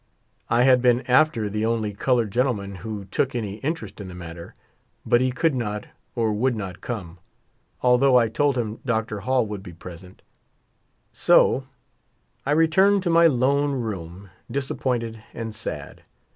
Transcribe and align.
I 0.49 0.63
had 0.63 0.81
been 0.81 1.01
after 1.01 1.47
the 1.47 1.63
only 1.63 1.93
colored 1.93 2.31
gentleman 2.31 2.77
who 2.77 3.05
took 3.05 3.35
any 3.35 3.57
interest 3.57 4.01
in 4.01 4.07
the 4.07 4.15
matter, 4.15 4.55
but 5.05 5.21
he 5.21 5.31
could 5.31 5.53
not 5.53 5.85
or 6.15 6.33
would 6.33 6.55
not 6.55 6.81
come, 6.81 7.19
although 7.83 8.17
I 8.17 8.27
told 8.27 8.57
him 8.57 8.79
Dr. 8.83 9.19
Hall 9.19 9.45
would 9.45 9.61
be 9.61 9.73
present; 9.73 10.23
so 11.13 11.67
I 12.47 12.51
returned 12.53 13.03
to 13.03 13.11
raj^ 13.11 13.37
lone 13.37 13.73
room 13.73 14.31
disappointed 14.51 15.21
and 15.35 15.53
sad. 15.53 16.01